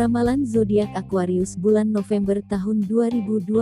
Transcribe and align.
Ramalan 0.00 0.48
zodiak 0.48 0.88
Aquarius 0.96 1.60
bulan 1.60 1.92
November 1.92 2.40
tahun 2.48 2.88
2020. 2.88 3.52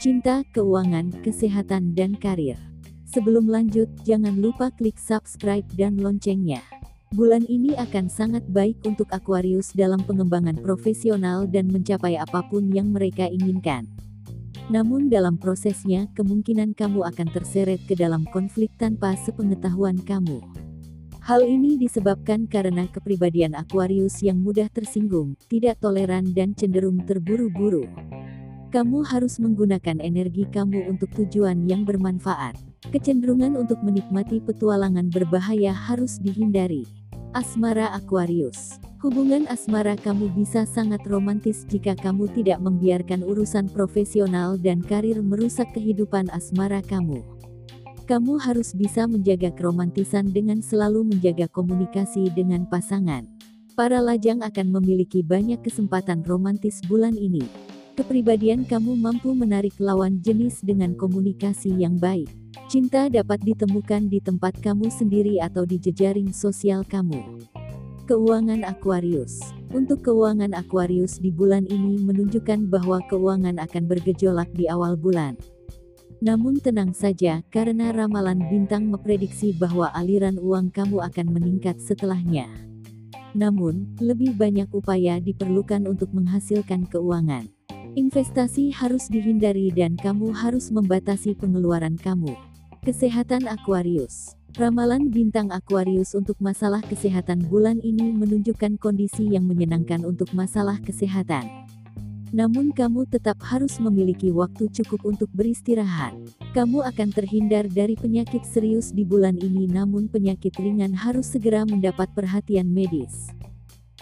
Cinta, 0.00 0.40
keuangan, 0.56 1.12
kesehatan, 1.20 1.92
dan 1.92 2.16
karir. 2.16 2.56
Sebelum 3.04 3.52
lanjut, 3.52 3.92
jangan 4.08 4.40
lupa 4.40 4.72
klik 4.72 4.96
subscribe 4.96 5.68
dan 5.76 6.00
loncengnya. 6.00 6.64
Bulan 7.12 7.44
ini 7.46 7.76
akan 7.76 8.08
sangat 8.08 8.42
baik 8.48 8.80
untuk 8.88 9.06
Aquarius 9.12 9.76
dalam 9.76 10.00
pengembangan 10.02 10.56
profesional 10.58 11.44
dan 11.44 11.68
mencapai 11.68 12.16
apa 12.16 12.40
pun 12.48 12.72
yang 12.72 12.90
mereka 12.90 13.28
inginkan. 13.28 13.84
Namun 14.72 15.12
dalam 15.12 15.36
prosesnya, 15.36 16.08
kemungkinan 16.16 16.72
kamu 16.72 17.04
akan 17.04 17.28
terseret 17.30 17.84
ke 17.84 17.92
dalam 17.92 18.24
konflik 18.32 18.72
tanpa 18.80 19.12
sepengetahuan 19.20 20.00
kamu. 20.00 20.63
Hal 21.24 21.40
ini 21.40 21.80
disebabkan 21.80 22.44
karena 22.44 22.84
kepribadian 22.84 23.56
Aquarius 23.56 24.20
yang 24.20 24.44
mudah 24.44 24.68
tersinggung, 24.68 25.40
tidak 25.48 25.80
toleran 25.80 26.36
dan 26.36 26.52
cenderung 26.52 27.00
terburu-buru. 27.00 27.88
Kamu 28.68 29.08
harus 29.08 29.40
menggunakan 29.40 30.04
energi 30.04 30.44
kamu 30.44 30.84
untuk 30.84 31.08
tujuan 31.16 31.64
yang 31.64 31.88
bermanfaat. 31.88 32.60
Kecenderungan 32.92 33.56
untuk 33.56 33.80
menikmati 33.80 34.44
petualangan 34.44 35.08
berbahaya 35.08 35.72
harus 35.72 36.20
dihindari. 36.20 36.84
Asmara 37.32 37.88
Aquarius 37.96 38.76
Hubungan 39.00 39.48
asmara 39.48 39.96
kamu 39.96 40.28
bisa 40.36 40.68
sangat 40.68 41.08
romantis 41.08 41.64
jika 41.72 41.96
kamu 41.96 42.28
tidak 42.36 42.60
membiarkan 42.60 43.24
urusan 43.24 43.72
profesional 43.72 44.60
dan 44.60 44.84
karir 44.84 45.24
merusak 45.24 45.72
kehidupan 45.72 46.28
asmara 46.36 46.84
kamu. 46.84 47.24
Kamu 48.04 48.36
harus 48.36 48.76
bisa 48.76 49.08
menjaga 49.08 49.48
keromantisan 49.48 50.28
dengan 50.28 50.60
selalu 50.60 51.08
menjaga 51.08 51.48
komunikasi 51.48 52.28
dengan 52.36 52.68
pasangan. 52.68 53.24
Para 53.72 54.04
lajang 54.04 54.44
akan 54.44 54.76
memiliki 54.76 55.24
banyak 55.24 55.64
kesempatan 55.64 56.20
romantis 56.20 56.84
bulan 56.84 57.16
ini. 57.16 57.40
Kepribadian 57.96 58.68
kamu 58.68 59.00
mampu 59.00 59.32
menarik 59.32 59.72
lawan 59.80 60.20
jenis 60.20 60.60
dengan 60.60 60.92
komunikasi 60.92 61.72
yang 61.80 61.96
baik. 61.96 62.28
Cinta 62.68 63.08
dapat 63.08 63.40
ditemukan 63.40 64.12
di 64.12 64.20
tempat 64.20 64.60
kamu 64.60 64.92
sendiri 64.92 65.40
atau 65.40 65.64
di 65.64 65.80
jejaring 65.80 66.28
sosial 66.28 66.84
kamu. 66.84 67.40
Keuangan 68.04 68.68
Aquarius 68.68 69.40
Untuk 69.72 70.04
keuangan 70.04 70.52
Aquarius 70.52 71.16
di 71.24 71.32
bulan 71.32 71.64
ini 71.72 71.96
menunjukkan 72.04 72.68
bahwa 72.68 73.00
keuangan 73.08 73.56
akan 73.56 73.88
bergejolak 73.88 74.52
di 74.52 74.68
awal 74.68 74.92
bulan. 74.92 75.40
Namun 76.22 76.62
tenang 76.62 76.94
saja, 76.94 77.42
karena 77.50 77.90
ramalan 77.90 78.38
bintang 78.46 78.86
memprediksi 78.86 79.56
bahwa 79.56 79.90
aliran 79.96 80.38
uang 80.38 80.70
kamu 80.70 81.02
akan 81.02 81.26
meningkat 81.32 81.80
setelahnya. 81.82 82.46
Namun, 83.34 83.98
lebih 83.98 84.38
banyak 84.38 84.70
upaya 84.70 85.18
diperlukan 85.18 85.90
untuk 85.90 86.14
menghasilkan 86.14 86.86
keuangan. 86.86 87.50
Investasi 87.94 88.74
harus 88.74 89.10
dihindari 89.10 89.70
dan 89.74 89.94
kamu 89.98 90.30
harus 90.34 90.70
membatasi 90.70 91.34
pengeluaran 91.34 91.98
kamu. 91.98 92.34
Kesehatan 92.82 93.50
Aquarius 93.50 94.34
Ramalan 94.54 95.10
bintang 95.10 95.50
Aquarius 95.50 96.14
untuk 96.14 96.38
masalah 96.38 96.78
kesehatan 96.78 97.50
bulan 97.50 97.82
ini 97.82 98.14
menunjukkan 98.14 98.78
kondisi 98.78 99.34
yang 99.34 99.50
menyenangkan 99.50 100.06
untuk 100.06 100.30
masalah 100.30 100.78
kesehatan. 100.78 101.42
Namun 102.34 102.74
kamu 102.74 103.06
tetap 103.06 103.38
harus 103.46 103.78
memiliki 103.78 104.34
waktu 104.34 104.66
cukup 104.66 105.06
untuk 105.06 105.30
beristirahat. 105.30 106.18
Kamu 106.50 106.82
akan 106.82 107.14
terhindar 107.14 107.70
dari 107.70 107.94
penyakit 107.94 108.42
serius 108.42 108.90
di 108.90 109.06
bulan 109.06 109.38
ini 109.38 109.70
namun 109.70 110.10
penyakit 110.10 110.50
ringan 110.58 110.90
harus 110.98 111.30
segera 111.30 111.62
mendapat 111.62 112.10
perhatian 112.10 112.66
medis. 112.74 113.30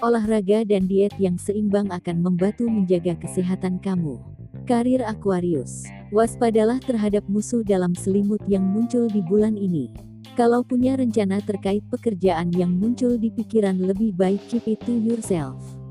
Olahraga 0.00 0.64
dan 0.64 0.88
diet 0.88 1.12
yang 1.20 1.36
seimbang 1.36 1.92
akan 1.92 2.24
membantu 2.24 2.72
menjaga 2.72 3.20
kesehatan 3.20 3.76
kamu. 3.84 4.16
Karir 4.64 5.04
Aquarius 5.04 5.84
Waspadalah 6.08 6.80
terhadap 6.80 7.28
musuh 7.28 7.60
dalam 7.60 7.92
selimut 7.92 8.40
yang 8.48 8.64
muncul 8.64 9.12
di 9.12 9.20
bulan 9.20 9.60
ini. 9.60 9.92
Kalau 10.40 10.64
punya 10.64 10.96
rencana 10.96 11.44
terkait 11.44 11.84
pekerjaan 11.92 12.48
yang 12.56 12.72
muncul 12.72 13.20
di 13.20 13.28
pikiran 13.28 13.76
lebih 13.76 14.16
baik 14.16 14.40
keep 14.48 14.64
it 14.64 14.80
to 14.88 14.96
yourself. 14.96 15.81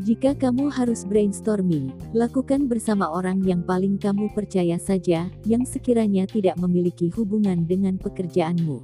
Jika 0.00 0.32
kamu 0.32 0.72
harus 0.72 1.04
brainstorming, 1.04 1.92
lakukan 2.16 2.72
bersama 2.72 3.12
orang 3.12 3.44
yang 3.44 3.60
paling 3.60 4.00
kamu 4.00 4.32
percaya 4.32 4.80
saja, 4.80 5.28
yang 5.44 5.68
sekiranya 5.68 6.24
tidak 6.24 6.56
memiliki 6.56 7.12
hubungan 7.12 7.68
dengan 7.68 8.00
pekerjaanmu. 8.00 8.80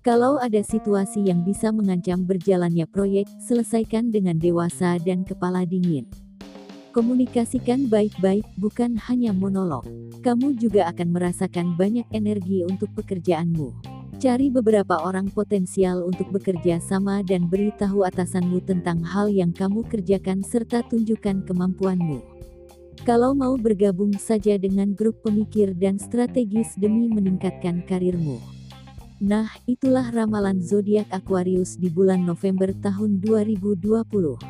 Kalau 0.00 0.40
ada 0.40 0.64
situasi 0.64 1.28
yang 1.28 1.44
bisa 1.44 1.68
mengancam 1.68 2.24
berjalannya 2.24 2.88
proyek, 2.88 3.28
selesaikan 3.44 4.08
dengan 4.08 4.40
dewasa 4.40 4.96
dan 5.04 5.28
kepala 5.28 5.68
dingin. 5.68 6.08
Komunikasikan 6.96 7.92
baik-baik, 7.92 8.48
bukan 8.56 8.96
hanya 8.96 9.36
monolog. 9.36 9.84
Kamu 10.24 10.56
juga 10.56 10.88
akan 10.88 11.20
merasakan 11.20 11.76
banyak 11.76 12.08
energi 12.16 12.64
untuk 12.64 12.88
pekerjaanmu. 12.96 13.89
Cari 14.20 14.52
beberapa 14.52 15.00
orang 15.00 15.32
potensial 15.32 16.04
untuk 16.04 16.28
bekerja 16.28 16.76
sama 16.76 17.24
dan 17.24 17.48
beritahu 17.48 18.04
atasanmu 18.04 18.60
tentang 18.68 19.00
hal 19.00 19.32
yang 19.32 19.48
kamu 19.48 19.80
kerjakan 19.88 20.44
serta 20.44 20.84
tunjukkan 20.84 21.48
kemampuanmu. 21.48 22.20
Kalau 23.08 23.32
mau 23.32 23.56
bergabung 23.56 24.12
saja 24.20 24.60
dengan 24.60 24.92
grup 24.92 25.24
pemikir 25.24 25.72
dan 25.72 25.96
strategis 25.96 26.76
demi 26.76 27.08
meningkatkan 27.08 27.80
karirmu. 27.88 28.36
Nah, 29.24 29.48
itulah 29.64 30.12
ramalan 30.12 30.60
zodiak 30.60 31.08
Aquarius 31.08 31.80
di 31.80 31.88
bulan 31.88 32.20
November 32.20 32.76
tahun 32.76 33.24
2020. 33.24 34.49